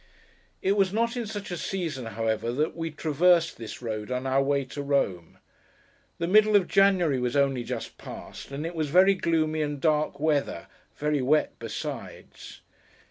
It 0.63 0.71
was 0.75 0.91
not 0.91 1.15
in 1.15 1.27
such 1.27 1.51
a 1.51 1.57
season, 1.57 2.07
however, 2.07 2.51
that 2.53 2.75
we 2.75 2.89
traversed 2.89 3.57
this 3.57 3.83
road 3.83 4.09
on 4.09 4.25
our 4.25 4.41
way 4.41 4.65
to 4.65 4.81
Rome. 4.81 5.37
The 6.17 6.27
middle 6.27 6.55
of 6.55 6.67
January 6.67 7.19
was 7.19 7.35
only 7.35 7.63
just 7.63 7.99
past, 7.99 8.49
and 8.49 8.65
it 8.65 8.73
was 8.73 8.89
very 8.89 9.13
gloomy 9.13 9.61
and 9.61 9.79
dark 9.79 10.19
weather; 10.19 10.65
very 10.95 11.21
wet 11.21 11.53
besides. 11.59 12.61